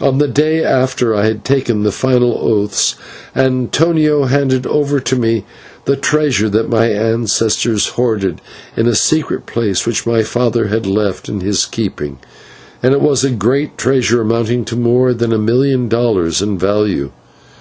[0.00, 2.96] On the day after I had taken the final oaths,
[3.36, 5.44] Antonio handed over to me
[5.84, 8.40] the treasure that my ancestors hoarded
[8.76, 12.18] in a secret place, which my father had left in his keeping,
[12.82, 17.12] and it was a great treasure, amounting to more than a million dollars in value.